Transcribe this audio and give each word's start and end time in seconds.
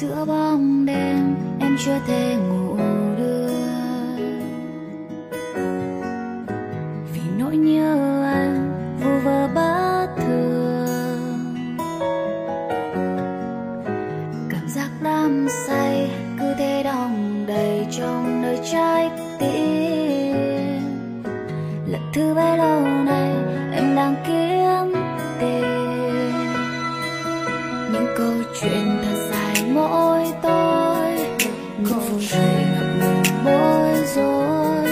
giữa 0.00 0.24
bóng 0.24 0.86
đêm, 0.86 1.36
em 1.60 1.76
chưa 1.84 1.98
thể 2.06 2.36
ngủ 2.36 2.76
được. 3.16 3.46
Vì 7.12 7.20
nỗi 7.38 7.56
nhớ 7.56 8.22
anh 8.34 8.72
vu 9.00 9.10
vơ 9.24 9.48
bất 9.54 10.06
thường. 10.16 11.66
Cảm 14.50 14.68
giác 14.68 14.90
đam 15.02 15.46
say 15.66 16.10
cứ 16.38 16.54
thế 16.58 16.82
đong 16.84 17.44
đầy 17.46 17.86
trong 17.98 18.42
nơi 18.42 18.58
trái 18.72 19.10
tim. 19.38 20.36
Là 21.86 21.98
thứ 22.14 22.34
bấy 22.34 22.58
lâu 22.58 22.80
nay 22.80 23.34
em 23.72 23.96
đang 23.96 24.14
kiếm 24.26 25.02
tìm 25.40 25.62
những 27.92 28.06
câu 28.16 28.32
chuyện 28.60 28.98
thật 29.02 29.35
mỗi 29.76 30.24
tôi. 30.42 31.18
Câu 31.90 32.00
phụ 32.00 32.18
trời 32.30 32.64
ngập 32.74 32.86
ngừng 33.00 33.44
bối 33.44 34.06
rối. 34.14 34.86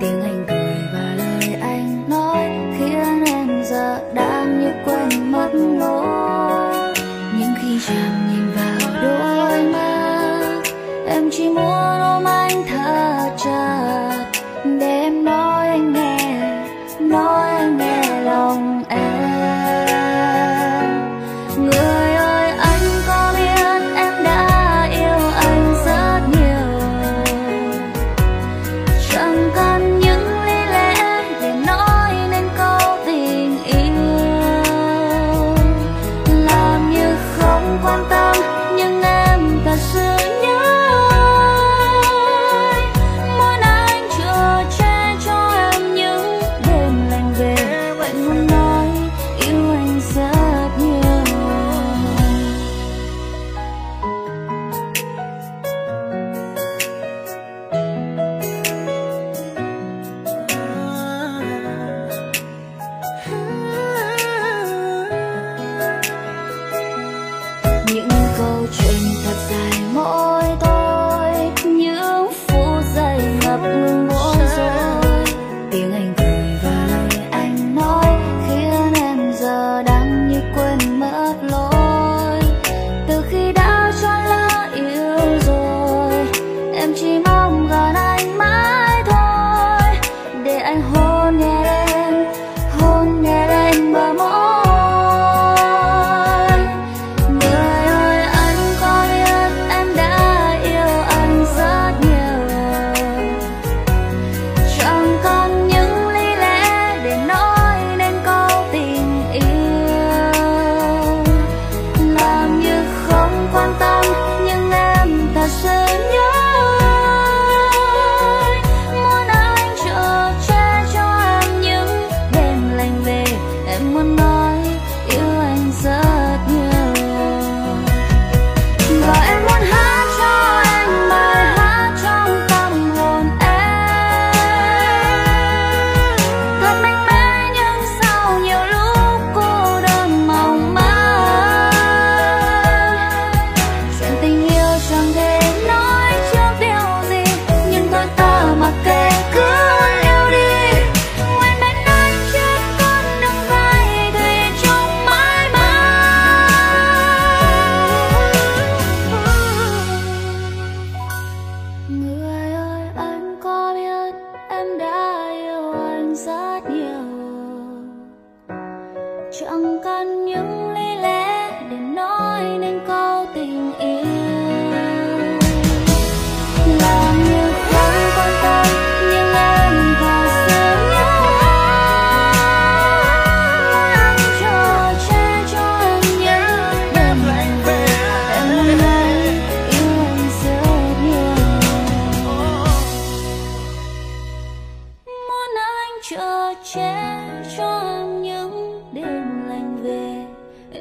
Tiếng 0.00 0.22
anh 0.22 0.44
cười 0.48 0.76
và 0.92 1.14
lời 1.18 1.54
anh 1.60 2.04
nói 2.08 2.50
khiến 2.78 3.24
em 3.26 3.64
giờ 3.64 4.14
đang 4.14 4.60
như 4.60 4.70
quên 4.84 5.32
mất 5.32 5.50
lối 5.52 6.94
những 7.38 7.54
khi 7.62 7.78
chàng 7.86 8.23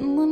mummy. 0.00 0.29